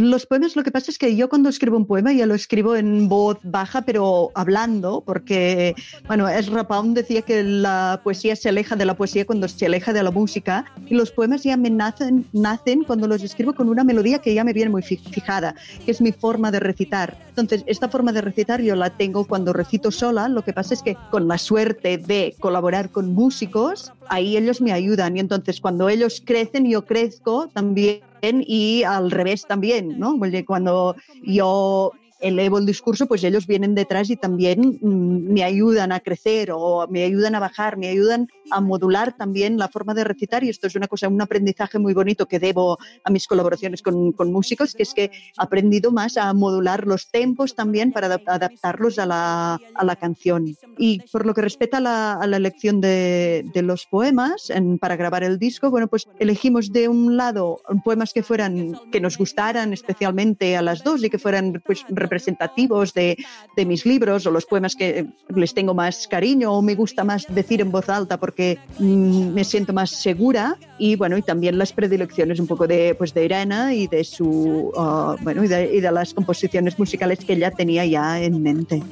Los 0.00 0.26
poemas 0.26 0.56
lo 0.56 0.62
que 0.62 0.70
pasa 0.70 0.90
es 0.90 0.98
que 0.98 1.14
yo 1.16 1.28
cuando 1.28 1.48
escribo 1.48 1.76
un 1.76 1.86
poema 1.86 2.12
ya 2.12 2.26
lo 2.26 2.34
escribo 2.34 2.76
en 2.76 3.08
voz 3.08 3.38
baja, 3.42 3.82
pero 3.82 4.30
hablando, 4.34 5.02
porque, 5.04 5.74
bueno, 6.06 6.28
Ezra 6.28 6.66
Pound 6.66 6.96
decía 6.96 7.22
que 7.22 7.42
la 7.42 8.00
poesía 8.02 8.36
se 8.36 8.48
aleja 8.48 8.76
de 8.76 8.84
la 8.84 8.96
poesía 8.96 9.24
cuando 9.24 9.48
se 9.48 9.66
aleja 9.66 9.92
de 9.92 10.02
la 10.02 10.10
música 10.10 10.64
y 10.86 10.94
los 10.94 11.10
poemas 11.10 11.42
ya 11.42 11.56
me 11.56 11.70
nacen, 11.70 12.26
nacen 12.32 12.84
cuando 12.84 13.06
los 13.06 13.22
escribo 13.22 13.54
con 13.54 13.68
una 13.68 13.84
melodía 13.84 14.18
que 14.18 14.34
ya 14.34 14.44
me 14.44 14.52
viene 14.52 14.70
muy 14.70 14.82
fijada, 14.82 15.54
que 15.84 15.90
es 15.90 16.00
mi 16.00 16.12
forma 16.12 16.50
de 16.50 16.60
recitar. 16.60 17.16
Entonces, 17.28 17.64
esta 17.66 17.88
forma 17.88 18.12
de 18.12 18.20
recitar 18.20 18.60
yo 18.60 18.76
la 18.76 18.90
tengo 18.90 19.26
cuando 19.26 19.52
recito 19.52 19.90
sola, 19.90 20.28
lo 20.28 20.42
que 20.42 20.52
pasa 20.52 20.74
es 20.74 20.82
que 20.82 20.96
con 21.10 21.28
la 21.28 21.38
suerte 21.38 21.98
de 21.98 22.34
colaborar 22.40 22.90
con 22.90 23.12
músicos, 23.12 23.92
ahí 24.10 24.36
ellos 24.36 24.60
me 24.60 24.72
ayudan 24.72 25.16
y 25.16 25.20
entonces 25.20 25.60
cuando 25.60 25.88
ellos 25.88 26.22
crecen 26.24 26.68
yo 26.68 26.84
crezco 26.84 27.48
también 27.48 28.02
y 28.22 28.82
al 28.82 29.10
revés 29.10 29.46
también, 29.46 29.98
¿no? 29.98 30.18
Cuando 30.46 30.96
yo 31.22 31.92
elevo 32.20 32.58
el 32.58 32.66
discurso, 32.66 33.06
pues 33.06 33.24
ellos 33.24 33.46
vienen 33.46 33.74
detrás 33.74 34.10
y 34.10 34.16
también 34.16 34.78
mm, 34.80 35.32
me 35.32 35.44
ayudan 35.44 35.92
a 35.92 36.00
crecer 36.00 36.50
o 36.52 36.86
me 36.88 37.04
ayudan 37.04 37.34
a 37.34 37.40
bajar, 37.40 37.76
me 37.76 37.88
ayudan 37.88 38.28
a 38.50 38.60
modular 38.60 39.16
también 39.16 39.58
la 39.58 39.68
forma 39.68 39.94
de 39.94 40.04
recitar 40.04 40.44
y 40.44 40.48
esto 40.48 40.66
es 40.66 40.76
una 40.76 40.88
cosa, 40.88 41.08
un 41.08 41.20
aprendizaje 41.20 41.78
muy 41.78 41.94
bonito 41.94 42.26
que 42.26 42.38
debo 42.38 42.78
a 43.04 43.10
mis 43.10 43.26
colaboraciones 43.26 43.82
con, 43.82 44.12
con 44.12 44.32
músicos, 44.32 44.74
que 44.74 44.82
es 44.82 44.94
que 44.94 45.04
he 45.04 45.10
aprendido 45.36 45.92
más 45.92 46.16
a 46.16 46.32
modular 46.34 46.86
los 46.86 47.10
tempos 47.10 47.54
también 47.54 47.92
para 47.92 48.06
adaptarlos 48.06 48.98
a 48.98 49.06
la, 49.06 49.60
a 49.74 49.84
la 49.84 49.96
canción. 49.96 50.56
Y 50.78 51.00
por 51.12 51.26
lo 51.26 51.34
que 51.34 51.42
respecta 51.42 51.78
a 51.78 51.80
la, 51.80 52.12
a 52.14 52.26
la 52.26 52.36
elección 52.36 52.80
de, 52.80 53.44
de, 53.52 53.62
los 53.62 53.86
poemas 53.86 54.50
en, 54.50 54.78
para 54.78 54.96
grabar 54.96 55.22
el 55.22 55.38
disco, 55.38 55.70
bueno, 55.70 55.88
pues 55.88 56.08
elegimos 56.18 56.72
de 56.72 56.88
un 56.88 57.16
lado 57.16 57.60
poemas 57.84 58.12
que 58.12 58.22
fueran, 58.22 58.78
que 58.90 59.00
nos 59.00 59.16
gustaran 59.16 59.72
especialmente 59.72 60.56
a 60.56 60.62
las 60.62 60.82
dos 60.82 61.02
y 61.04 61.10
que 61.10 61.18
fueran 61.18 61.62
pues 61.64 61.84
representativos 62.10 62.92
de, 62.92 63.16
de 63.56 63.64
mis 63.64 63.86
libros 63.86 64.26
o 64.26 64.30
los 64.30 64.44
poemas 64.44 64.74
que 64.74 65.06
les 65.28 65.54
tengo 65.54 65.74
más 65.74 66.08
cariño 66.08 66.52
o 66.52 66.60
me 66.60 66.74
gusta 66.74 67.04
más 67.04 67.24
decir 67.28 67.60
en 67.60 67.70
voz 67.70 67.88
alta 67.88 68.18
porque 68.18 68.58
mmm, 68.78 69.32
me 69.32 69.44
siento 69.44 69.72
más 69.72 69.90
segura 69.90 70.56
y 70.78 70.96
bueno 70.96 71.16
y 71.16 71.22
también 71.22 71.56
las 71.56 71.72
predilecciones 71.72 72.40
un 72.40 72.48
poco 72.48 72.66
de 72.66 72.96
pues 72.98 73.14
de 73.14 73.24
Irene 73.24 73.76
y 73.76 73.86
de 73.86 74.02
su 74.02 74.72
uh, 74.74 75.16
bueno 75.22 75.44
y 75.44 75.48
de, 75.48 75.76
y 75.76 75.80
de 75.80 75.92
las 75.92 76.12
composiciones 76.12 76.78
musicales 76.78 77.20
que 77.24 77.34
ella 77.34 77.52
tenía 77.52 77.86
ya 77.86 78.20
en 78.20 78.42
mente. 78.42 78.82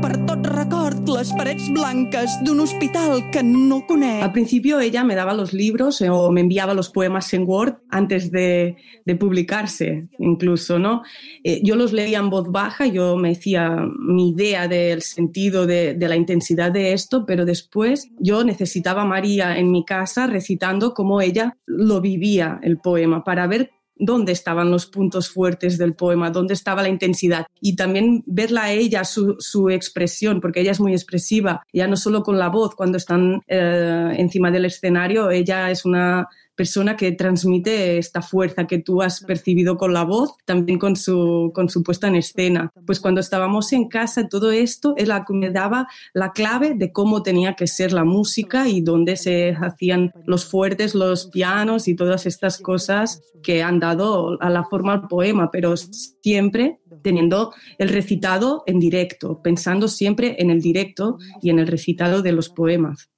Per 0.00 0.16
tot 0.24 0.46
record 0.48 1.08
les 1.12 1.28
parets 1.36 1.66
blanques 1.74 2.38
d'un 2.46 2.62
hospital 2.64 3.18
que 3.30 3.42
no 3.44 3.82
conec. 3.86 4.22
Al 4.22 4.32
principio 4.32 4.80
ella 4.80 5.04
me 5.04 5.14
daba 5.14 5.34
los 5.34 5.52
libros 5.52 6.00
eh, 6.00 6.08
o 6.08 6.30
me 6.32 6.40
enviaba 6.40 6.72
los 6.72 6.88
poemas 6.88 7.32
en 7.34 7.44
Word 7.46 7.74
antes 7.90 8.30
de, 8.30 8.76
de 9.04 9.16
publicarse, 9.16 10.08
incluso, 10.18 10.78
¿no? 10.78 11.02
Eh, 11.44 11.60
yo 11.62 11.76
los 11.76 11.92
leía 11.92 12.18
en 12.18 12.30
voz 12.30 12.50
baja, 12.50 12.86
yo 12.86 13.16
me 13.16 13.30
decía 13.30 13.76
mi 13.98 14.30
idea 14.30 14.68
del 14.68 15.02
sentido, 15.02 15.66
de, 15.66 15.92
de 15.94 16.08
la 16.08 16.16
intensidad 16.16 16.72
de 16.72 16.94
esto, 16.94 17.26
pero 17.26 17.44
después 17.44 18.08
yo 18.18 18.42
necesitaba 18.42 19.02
a 19.02 19.06
María 19.06 19.58
en 19.58 19.70
mi 19.70 19.84
casa 19.84 20.26
recitando 20.26 20.94
como 20.94 21.20
ella 21.20 21.58
lo 21.66 22.00
vivía 22.00 22.58
el 22.62 22.78
poema 22.78 23.22
para 23.22 23.46
ver 23.46 23.70
dónde 24.00 24.32
estaban 24.32 24.70
los 24.70 24.86
puntos 24.86 25.28
fuertes 25.28 25.78
del 25.78 25.94
poema, 25.94 26.30
dónde 26.30 26.54
estaba 26.54 26.82
la 26.82 26.88
intensidad. 26.88 27.46
Y 27.60 27.76
también 27.76 28.24
verla 28.26 28.64
a 28.64 28.72
ella, 28.72 29.04
su, 29.04 29.36
su 29.38 29.70
expresión, 29.70 30.40
porque 30.40 30.60
ella 30.60 30.72
es 30.72 30.80
muy 30.80 30.92
expresiva, 30.92 31.62
ya 31.72 31.86
no 31.86 31.96
solo 31.96 32.22
con 32.22 32.38
la 32.38 32.48
voz, 32.48 32.74
cuando 32.74 32.96
están 32.96 33.42
eh, 33.46 34.14
encima 34.16 34.50
del 34.50 34.64
escenario, 34.64 35.30
ella 35.30 35.70
es 35.70 35.84
una 35.84 36.28
persona 36.60 36.94
que 36.94 37.12
transmite 37.12 37.96
esta 37.96 38.20
fuerza 38.20 38.66
que 38.66 38.80
tú 38.80 39.00
has 39.00 39.20
percibido 39.20 39.78
con 39.78 39.94
la 39.94 40.04
voz, 40.04 40.34
también 40.44 40.78
con 40.78 40.94
su, 40.94 41.52
con 41.54 41.70
su 41.70 41.82
puesta 41.82 42.08
en 42.08 42.16
escena. 42.16 42.70
Pues 42.84 43.00
cuando 43.00 43.22
estábamos 43.22 43.72
en 43.72 43.88
casa, 43.88 44.28
todo 44.28 44.52
esto 44.52 44.92
es 44.98 45.08
la 45.08 45.24
que 45.24 45.32
me 45.32 45.48
daba 45.48 45.88
la 46.12 46.32
clave 46.32 46.74
de 46.74 46.92
cómo 46.92 47.22
tenía 47.22 47.54
que 47.54 47.66
ser 47.66 47.94
la 47.94 48.04
música 48.04 48.68
y 48.68 48.82
dónde 48.82 49.16
se 49.16 49.56
hacían 49.58 50.12
los 50.26 50.44
fuertes, 50.44 50.94
los 50.94 51.28
pianos 51.28 51.88
y 51.88 51.96
todas 51.96 52.26
estas 52.26 52.58
cosas 52.58 53.22
que 53.42 53.62
han 53.62 53.80
dado 53.80 54.36
a 54.42 54.50
la 54.50 54.64
forma 54.64 54.92
al 54.92 55.08
poema, 55.08 55.50
pero 55.50 55.74
siempre 55.78 56.80
teniendo 57.02 57.54
el 57.78 57.88
recitado 57.88 58.64
en 58.66 58.80
directo, 58.80 59.40
pensando 59.42 59.88
siempre 59.88 60.36
en 60.38 60.50
el 60.50 60.60
directo 60.60 61.16
y 61.40 61.48
en 61.48 61.58
el 61.58 61.68
recitado 61.68 62.20
de 62.20 62.32
los 62.32 62.50
poemas. 62.50 63.08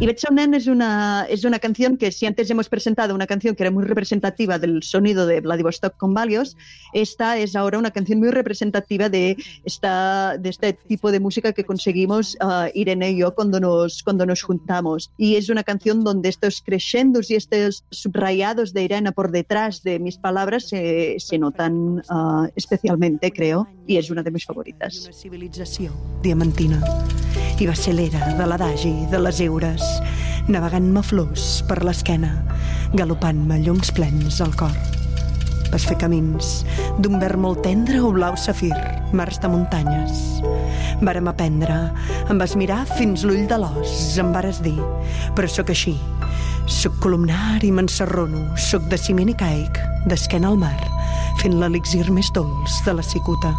Y 0.00 0.06
Betsa 0.06 0.28
un 0.30 0.36
nen 0.36 0.54
es 0.54 0.68
una, 0.68 1.26
es 1.28 1.42
una 1.44 1.58
canción 1.58 1.96
que 1.96 2.12
si 2.12 2.24
antes 2.24 2.48
hemos 2.50 2.68
presentado 2.68 3.16
una 3.16 3.26
canción 3.26 3.56
que 3.56 3.64
era 3.64 3.72
muy 3.72 3.84
representativa 3.84 4.56
del 4.56 4.80
sonido 4.84 5.26
de 5.26 5.40
Vladivostok 5.40 5.96
con 5.96 6.14
Valios, 6.14 6.56
esta 6.92 7.36
es 7.36 7.56
ahora 7.56 7.80
una 7.80 7.90
canción 7.90 8.20
muy 8.20 8.30
representativa 8.30 9.08
de, 9.08 9.36
esta, 9.64 10.38
de 10.38 10.50
este 10.50 10.72
tipo 10.74 11.10
de 11.10 11.18
música 11.18 11.52
que 11.52 11.64
conseguimos 11.64 12.36
uh, 12.40 12.70
Irene 12.74 13.10
y 13.10 13.18
yo 13.18 13.34
cuando 13.34 13.58
nos, 13.58 14.04
cuando 14.04 14.24
nos 14.24 14.40
juntamos. 14.40 15.10
Y 15.18 15.34
es 15.34 15.48
una 15.48 15.64
canción 15.64 16.04
donde 16.04 16.28
estos 16.28 16.62
crescendos 16.62 17.32
y 17.32 17.34
estos 17.34 17.84
subrayados 17.90 18.72
de 18.72 18.84
Irene 18.84 19.10
por 19.10 19.32
detrás 19.32 19.82
de 19.82 19.98
mis 19.98 20.16
palabras 20.16 20.68
se, 20.68 21.16
se 21.18 21.38
notan 21.38 22.04
uh, 22.08 22.46
especialmente, 22.54 23.32
creo, 23.32 23.66
y 23.88 23.96
és 23.96 24.10
una 24.10 24.22
de 24.22 24.30
mis 24.30 24.44
favorites. 24.44 25.08
Una 25.24 25.90
diamantina 26.22 26.78
i 27.58 27.66
va 27.66 27.74
ser 27.74 27.96
l'era 27.96 28.20
de 28.38 28.44
l'adagi, 28.46 28.92
de 29.10 29.18
les 29.18 29.40
eures, 29.42 29.87
navegant-me 30.48 31.02
flors 31.04 31.62
per 31.68 31.82
l'esquena, 31.84 32.30
galopant-me 32.96 33.60
llums 33.64 33.92
plens 33.96 34.40
al 34.44 34.54
cor. 34.56 34.74
Vas 35.68 35.84
fer 35.84 35.98
camins 36.00 36.62
d'un 37.02 37.18
verd 37.20 37.40
molt 37.40 37.60
tendre 37.66 38.00
o 38.00 38.12
blau 38.14 38.36
safir, 38.40 38.72
mars 39.12 39.40
de 39.42 39.50
muntanyes. 39.52 40.22
Vàrem 41.04 41.28
aprendre, 41.30 41.76
em 42.32 42.40
vas 42.40 42.56
mirar 42.58 42.80
fins 42.96 43.26
l'ull 43.28 43.44
de 43.50 43.60
l'os, 43.60 43.92
em 44.18 44.32
vares 44.34 44.62
dir, 44.64 44.78
però 45.36 45.50
sóc 45.52 45.70
així. 45.74 45.94
Soc 46.68 46.98
columnar 47.04 47.60
i 47.64 47.72
m'encerrono, 47.72 48.48
sóc 48.56 48.88
de 48.92 48.98
ciment 49.00 49.32
i 49.32 49.36
caic, 49.38 49.80
d'esquena 50.08 50.50
al 50.50 50.60
mar, 50.60 50.76
fent 51.42 51.60
l'elixir 51.60 52.08
més 52.12 52.32
dolç 52.36 52.82
de 52.88 52.96
la 52.98 53.04
cicuta. 53.04 53.54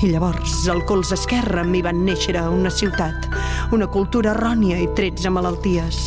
I 0.00 0.08
llavors, 0.08 0.62
al 0.72 0.80
colze 0.88 1.12
esquerre, 1.12 1.60
m'hi 1.68 1.82
van 1.84 1.98
néixer 2.06 2.32
una 2.48 2.70
ciutat, 2.72 3.26
una 3.76 3.84
cultura 3.92 4.30
errònia 4.32 4.78
i 4.80 4.86
13 4.96 5.28
malalties. 5.28 5.98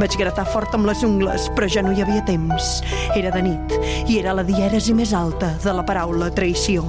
Vaig 0.00 0.16
gratar 0.16 0.46
fort 0.48 0.72
amb 0.76 0.88
les 0.88 1.02
ungles, 1.04 1.50
però 1.52 1.68
ja 1.68 1.82
no 1.84 1.92
hi 1.92 2.00
havia 2.00 2.24
temps. 2.24 2.80
Era 3.12 3.34
de 3.34 3.42
nit 3.44 3.76
i 4.08 4.16
era 4.22 4.32
la 4.32 4.46
dièresi 4.46 4.96
més 4.96 5.12
alta 5.12 5.52
de 5.60 5.76
la 5.76 5.84
paraula 5.84 6.30
traïció. 6.32 6.86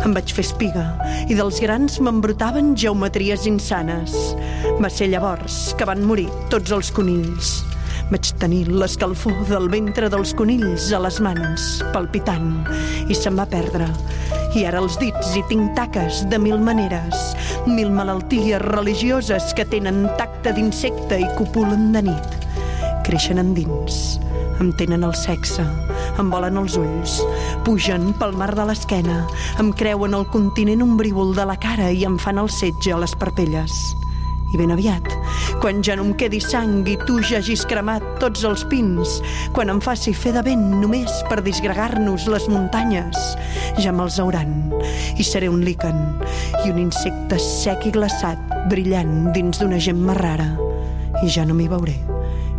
Em 0.00 0.16
vaig 0.16 0.32
fer 0.32 0.46
espiga 0.46 0.86
i 1.28 1.36
dels 1.36 1.60
grans 1.60 2.00
m'embrotaven 2.00 2.72
geometries 2.80 3.44
insanes. 3.50 4.16
Va 4.80 4.88
ser 4.88 5.12
llavors 5.12 5.74
que 5.76 5.88
van 5.88 6.00
morir 6.00 6.30
tots 6.48 6.72
els 6.72 6.92
conills. 6.96 7.58
Vaig 8.10 8.34
tenir 8.36 8.66
l'escalfor 8.68 9.46
del 9.48 9.70
ventre 9.72 10.10
dels 10.12 10.34
conills 10.36 10.90
a 10.92 10.98
les 11.00 11.16
mans, 11.24 11.68
palpitant, 11.94 12.50
i 13.08 13.16
se'm 13.16 13.38
va 13.40 13.46
perdre. 13.48 13.86
I 14.54 14.66
ara 14.68 14.82
els 14.84 14.98
dits 15.00 15.32
hi 15.34 15.42
tinc 15.48 15.72
taques 15.78 16.20
de 16.28 16.38
mil 16.38 16.60
maneres, 16.60 17.32
mil 17.66 17.88
malalties 17.94 18.60
religioses 18.66 19.54
que 19.56 19.64
tenen 19.64 20.04
tacte 20.20 20.52
d'insecte 20.52 21.18
i 21.22 21.30
copulen 21.38 21.90
de 21.96 22.04
nit. 22.10 22.38
Creixen 23.08 23.40
endins, 23.40 24.20
em 24.60 24.70
tenen 24.76 25.08
el 25.08 25.16
sexe, 25.16 25.64
em 26.20 26.30
volen 26.30 26.60
els 26.60 26.76
ulls, 26.78 27.18
pugen 27.64 28.12
pel 28.20 28.36
mar 28.36 28.52
de 28.54 28.68
l'esquena, 28.68 29.22
em 29.58 29.72
creuen 29.72 30.14
el 30.14 30.28
continent 30.30 30.84
ombrívol 30.84 31.34
de 31.34 31.48
la 31.48 31.56
cara 31.56 31.88
i 31.90 32.04
em 32.04 32.20
fan 32.20 32.38
el 32.38 32.52
setge 32.52 32.92
a 32.92 33.00
les 33.00 33.16
parpelles. 33.16 33.80
I 34.54 34.56
ben 34.56 34.70
aviat, 34.70 35.08
quan 35.58 35.80
ja 35.82 35.96
no 35.98 36.04
em 36.06 36.12
quedi 36.14 36.38
sang 36.38 36.84
i 36.86 36.94
tu 37.08 37.16
ja 37.26 37.40
hagis 37.40 37.64
cremat 37.66 38.04
tots 38.22 38.44
els 38.46 38.62
pins, 38.70 39.16
quan 39.56 39.72
em 39.72 39.80
faci 39.82 40.12
fer 40.14 40.30
de 40.36 40.44
vent 40.46 40.62
només 40.78 41.10
per 41.26 41.40
disgregar-nos 41.42 42.28
les 42.30 42.46
muntanyes, 42.52 43.18
ja 43.82 43.90
me'ls 43.90 44.20
hauran. 44.22 44.54
I 45.18 45.26
seré 45.26 45.50
un 45.50 45.64
líquen 45.66 45.98
i 46.62 46.70
un 46.70 46.78
insecte 46.84 47.40
sec 47.42 47.88
i 47.90 47.94
glaçat 47.96 48.38
brillant 48.70 49.32
dins 49.34 49.58
d'una 49.58 49.82
gemma 49.82 50.14
rara. 50.20 50.52
I 51.24 51.26
ja 51.26 51.42
no 51.48 51.58
m'hi 51.58 51.66
veuré. 51.72 51.96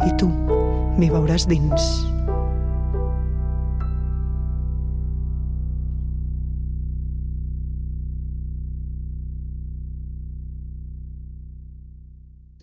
I 0.03 0.11
tu 0.19 0.27
m'hi 0.27 1.07
veuràs 1.13 1.47
dins. 1.47 2.14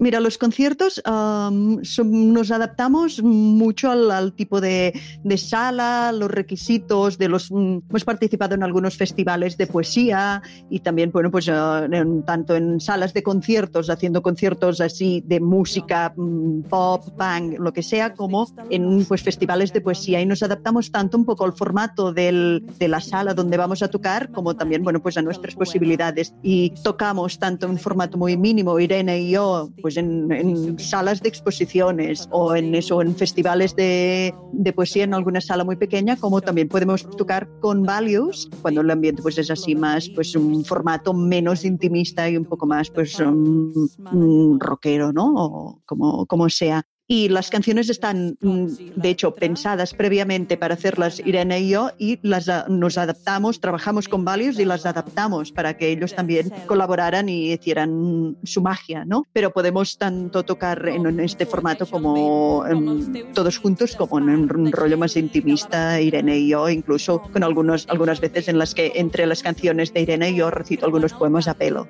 Mira, 0.02 0.18
los 0.18 0.36
conciertos 0.36 1.00
um, 1.06 1.84
son, 1.84 2.32
nos 2.32 2.50
adaptamos 2.50 3.22
mucho 3.22 3.88
al, 3.88 4.10
al 4.10 4.32
tipo 4.32 4.60
de, 4.60 5.00
de, 5.22 5.38
sala, 5.38 6.10
los 6.10 6.28
requisitos 6.28 7.18
de 7.18 7.28
los. 7.28 7.52
Um, 7.52 7.82
hemos 7.88 8.04
participado 8.04 8.56
en 8.56 8.64
algunos 8.64 8.96
festivales 8.96 9.56
de 9.56 9.68
poesía 9.68 10.42
y 10.68 10.80
también, 10.80 11.12
bueno, 11.12 11.30
pues 11.30 11.46
uh, 11.46 11.84
en, 11.88 12.24
tanto 12.24 12.56
en 12.56 12.80
salas 12.80 13.14
de 13.14 13.22
conciertos, 13.22 13.90
haciendo 13.90 14.22
conciertos 14.22 14.80
así 14.80 15.22
de 15.24 15.38
música 15.38 16.12
um, 16.16 16.64
pop, 16.64 17.04
punk, 17.16 17.60
lo 17.60 17.72
que 17.72 17.84
sea, 17.84 18.12
como 18.12 18.48
en 18.70 19.04
pues 19.04 19.22
festivales 19.22 19.72
de 19.72 19.82
poesía 19.82 20.20
y 20.20 20.26
nos 20.26 20.42
adaptamos 20.42 20.90
tanto 20.90 21.16
un 21.16 21.24
poco 21.24 21.44
al 21.44 21.52
formato 21.52 22.12
del, 22.12 22.66
de 22.76 22.88
la 22.88 23.00
sala 23.00 23.34
donde 23.34 23.56
vamos 23.56 23.84
a 23.84 23.88
tocar, 23.88 24.32
como 24.32 24.56
también, 24.56 24.82
bueno, 24.82 25.00
pues 25.00 25.16
a 25.16 25.22
nuestras 25.22 25.54
posibilidades 25.54 26.34
y 26.42 26.70
tocamos 26.82 27.38
tanto 27.38 27.66
en 27.66 27.78
formato 27.78 28.18
muy 28.18 28.36
mínimo, 28.36 28.80
Irene 28.80 29.20
y 29.20 29.30
yo, 29.30 29.70
pues 29.80 29.91
en, 29.96 30.30
en 30.32 30.78
salas 30.78 31.22
de 31.22 31.28
exposiciones 31.28 32.28
o 32.30 32.54
en 32.54 32.74
eso, 32.74 33.02
en 33.02 33.14
festivales 33.14 33.74
de, 33.76 34.34
de, 34.52 34.72
poesía 34.72 35.04
en 35.04 35.14
alguna 35.14 35.40
sala 35.40 35.64
muy 35.64 35.76
pequeña, 35.76 36.16
como 36.16 36.40
también 36.40 36.68
podemos 36.68 37.08
tocar 37.16 37.48
con 37.60 37.82
Values, 37.84 38.48
cuando 38.62 38.80
el 38.80 38.90
ambiente 38.90 39.22
pues 39.22 39.38
es 39.38 39.50
así 39.50 39.74
más, 39.74 40.08
pues 40.10 40.34
un 40.34 40.64
formato 40.64 41.14
menos 41.14 41.64
intimista 41.64 42.28
y 42.28 42.36
un 42.36 42.44
poco 42.44 42.66
más, 42.66 42.90
pues 42.90 43.18
um, 43.20 43.72
un 44.12 44.60
rockero, 44.60 45.12
¿no? 45.12 45.32
O 45.34 45.82
como, 45.84 46.26
como 46.26 46.48
sea. 46.48 46.84
Y 47.12 47.28
las 47.28 47.50
canciones 47.50 47.90
están, 47.90 48.38
de 48.40 49.10
hecho, 49.10 49.34
pensadas 49.34 49.92
previamente 49.92 50.56
para 50.56 50.76
hacerlas 50.76 51.20
Irene 51.22 51.60
y 51.60 51.68
yo 51.68 51.90
y 51.98 52.18
las, 52.22 52.50
nos 52.70 52.96
adaptamos, 52.96 53.60
trabajamos 53.60 54.08
con 54.08 54.24
Valios 54.24 54.58
y 54.58 54.64
las 54.64 54.86
adaptamos 54.86 55.52
para 55.52 55.76
que 55.76 55.90
ellos 55.90 56.14
también 56.14 56.50
colaboraran 56.64 57.28
y 57.28 57.52
hicieran 57.52 58.38
su 58.44 58.62
magia, 58.62 59.04
¿no? 59.04 59.26
Pero 59.34 59.52
podemos 59.52 59.98
tanto 59.98 60.42
tocar 60.42 60.88
en, 60.88 61.20
este 61.20 61.44
formato 61.44 61.84
como 61.84 62.64
en, 62.66 63.34
todos 63.34 63.58
juntos, 63.58 63.94
como 63.94 64.18
en 64.18 64.30
un 64.30 64.72
rollo 64.72 64.96
más 64.96 65.14
intimista, 65.18 66.00
Irene 66.00 66.38
y 66.38 66.48
yo, 66.48 66.70
incluso 66.70 67.20
con 67.30 67.44
algunos, 67.44 67.86
algunas 67.90 68.22
veces 68.22 68.48
en 68.48 68.56
las 68.56 68.74
que 68.74 68.90
entre 68.94 69.26
las 69.26 69.42
canciones 69.42 69.92
de 69.92 70.00
Irene 70.00 70.30
y 70.30 70.36
yo 70.36 70.50
recito 70.50 70.86
algunos 70.86 71.12
poemas 71.12 71.46
a 71.46 71.52
pelo. 71.52 71.86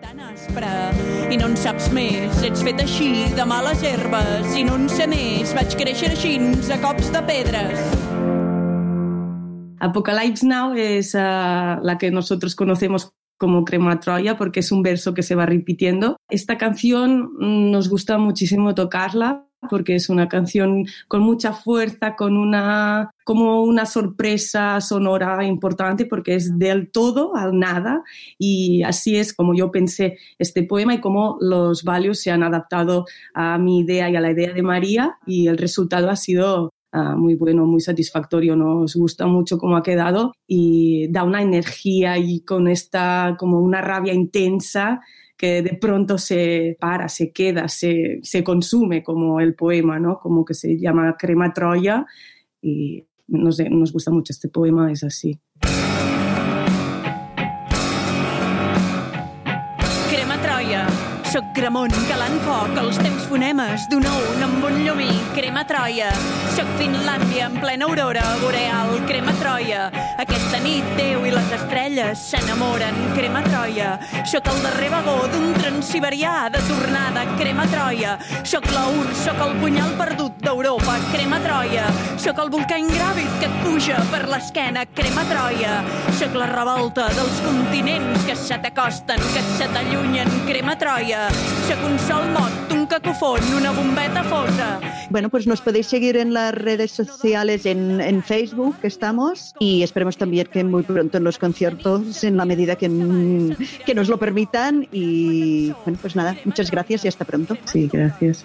I 1.33 1.37
no 1.41 1.47
en 1.49 1.55
saps 1.57 1.87
més, 1.97 2.43
ets 2.45 2.61
fet 2.61 2.83
així, 2.83 3.07
de 3.33 3.45
males 3.49 3.81
herbes, 3.89 4.51
i 4.53 4.67
no 4.69 4.75
en 4.77 4.83
sé 4.93 5.07
més, 5.09 5.55
vaig 5.57 5.73
créixer 5.81 6.11
així, 6.13 6.35
a 6.69 6.77
cops 6.83 7.09
de 7.15 7.23
pedres. 7.25 7.79
Apocalypse 9.81 10.45
Now 10.45 10.75
es 10.77 11.15
uh, 11.15 11.81
la 11.81 11.97
que 11.97 12.11
nosotros 12.11 12.55
conocemos 12.55 13.15
como 13.39 13.65
Crema 13.65 13.99
Troya 13.99 14.37
porque 14.37 14.61
es 14.61 14.71
un 14.73 14.83
verso 14.83 15.15
que 15.15 15.23
se 15.23 15.35
va 15.35 15.47
repitiendo. 15.47 16.19
Esta 16.29 16.59
canción 16.59 17.31
nos 17.39 17.89
gusta 17.89 18.19
muchísimo 18.19 18.75
tocarla 18.75 19.49
porque 19.69 19.95
es 19.95 20.09
una 20.09 20.29
canción 20.29 20.87
con 21.09 21.23
mucha 21.23 21.53
fuerza, 21.53 22.17
con 22.17 22.37
una 22.37 23.11
como 23.25 23.63
una 23.63 23.87
sorpresa 23.87 24.81
sonora 24.81 25.45
importante 25.45 26.07
porque 26.07 26.35
es 26.35 26.59
del 26.59 26.91
todo 26.91 27.37
al 27.37 27.59
nada. 27.59 28.03
Y 28.39 28.83
así 28.83 29.17
es 29.17 29.33
como 29.33 29.55
yo 29.55 29.71
pensé 29.71 30.19
este 30.39 30.65
poema 30.65 30.95
y 30.95 31.01
cómo 31.01 31.37
los 31.41 31.85
valios 31.85 32.21
se 32.21 32.31
han 32.31 32.43
adaptado 32.43 33.07
a 33.35 33.59
mi 33.59 33.81
idea 33.81 34.11
y 34.11 34.17
a 34.17 34.21
la 34.21 34.31
idea 34.33 34.53
de 34.53 34.63
María 34.63 35.19
y 35.27 35.47
el 35.47 35.59
resultado 35.59 36.11
ha 36.11 36.17
sido 36.17 36.71
Uh, 36.95 37.17
muy 37.17 37.37
bueno, 37.37 37.65
muy 37.65 37.81
satisfactorio, 37.81 38.55
nos 38.55 38.97
gusta 38.97 39.27
mucho 39.27 39.57
cómo 39.57 39.79
ha 39.79 39.83
quedado 39.83 40.35
y 40.47 41.09
da 41.11 41.25
una 41.25 41.41
energía 41.41 42.19
y 42.19 42.41
con 42.41 42.69
esta 42.69 43.35
como 43.39 43.61
una 43.61 43.81
rabia 43.81 44.13
intensa 44.13 45.01
que 45.43 45.61
de 45.61 45.75
pronto 45.75 46.19
se 46.19 46.77
para, 46.79 47.09
se 47.09 47.33
queda, 47.33 47.67
se, 47.67 48.21
se 48.23 48.45
consume 48.45 49.03
como 49.03 49.41
el 49.41 49.57
poema, 49.57 49.99
¿no? 49.99 50.21
Como 50.21 50.45
que 50.45 50.55
se 50.55 50.79
llama 50.79 51.17
Crema 51.19 51.53
Troya 51.53 52.07
y 52.61 53.05
nos, 53.27 53.59
nos 53.59 53.93
gusta 53.93 54.13
mucho 54.13 54.33
este 54.33 54.49
poema, 54.49 54.93
es 54.93 55.03
así. 55.03 55.41
Soc 61.33 61.47
Gramont, 61.57 61.95
calant 62.11 62.35
foc, 62.45 62.75
els 62.77 62.99
teus 63.01 63.23
fonemes 63.31 63.87
d'un 63.89 64.05
un 64.05 64.43
amb 64.45 64.67
un 64.69 64.75
llumí, 64.85 65.09
crema 65.33 65.63
Troia. 65.65 66.11
Soc 66.53 66.69
Finlàndia 66.77 67.47
en 67.49 67.57
plena 67.63 67.89
aurora 67.89 68.27
boreal, 68.43 68.99
crema 69.09 69.33
Troia. 69.41 69.87
Aquesta 70.21 70.59
nit 70.61 70.85
Déu 70.99 71.25
i 71.25 71.31
les 71.33 71.53
estrelles 71.57 72.21
s'enamoren, 72.29 72.97
crema 73.17 73.41
Troia. 73.47 73.95
Sóc 74.29 74.49
el 74.51 74.61
darrer 74.65 74.91
vagó 74.93 75.15
d'un 75.33 75.55
transiberià 75.57 76.51
de 76.53 76.61
tornada, 76.69 77.25
crema 77.39 77.65
Troia. 77.73 78.19
Sóc 78.45 78.67
l'ur, 78.75 79.07
sóc 79.23 79.41
el 79.47 79.57
punyal 79.63 79.95
perdut 80.01 80.37
d'Europa, 80.45 80.99
crema 81.15 81.41
Troia. 81.45 81.89
Sóc 82.21 82.43
el 82.45 82.53
volcà 82.53 82.79
ingràvid 82.83 83.39
que 83.41 83.49
et 83.49 83.59
puja 83.65 84.01
per 84.13 84.27
l'esquena, 84.29 84.85
crema 84.99 85.25
Troia. 85.31 85.81
Sóc 86.21 86.37
la 86.37 86.51
revolta 86.53 87.09
dels 87.17 87.41
continents 87.47 88.29
que 88.29 88.37
se 88.37 88.61
t'acosten, 88.63 89.23
que 89.33 89.45
se 89.57 89.71
t'allunyen, 89.73 90.29
crema 90.49 90.77
Troia. 90.79 91.29
Sóc 91.71 91.89
un 91.89 91.97
sol 92.09 92.29
mot, 92.37 92.77
un 92.77 92.85
cacofon, 92.87 93.55
una 93.57 93.73
bombeta 93.73 94.25
fosa. 94.29 94.77
Bueno, 95.11 95.29
pues 95.29 95.47
nos 95.47 95.61
podéis 95.61 95.87
seguir 95.87 96.17
en 96.17 96.33
las 96.33 96.55
redes 96.55 96.91
sociales, 96.91 97.67
en, 97.67 98.01
en 98.01 98.23
Facebook 98.23 98.77
estamos 98.83 99.55
y 99.59 99.83
esperemos 100.03 100.17
también 100.17 100.49
que 100.53 100.65
muy 100.65 100.83
pronto 100.83 101.19
en 101.19 101.25
los 101.25 101.39
conciertos, 101.39 102.25
en 102.25 102.37
la 102.37 102.45
medida 102.45 102.75
que, 102.75 102.89
que 103.87 103.95
nos 103.95 104.09
lo 104.09 104.19
permitan. 104.19 104.89
Y 104.91 105.73
bueno, 105.85 105.99
pues 106.01 106.17
nada, 106.17 106.37
muchas 106.45 106.71
gracias 106.71 107.05
y 107.05 107.09
hasta 107.09 107.25
pronto. 107.25 107.57
Sí, 107.65 107.89
gracias. 107.93 108.45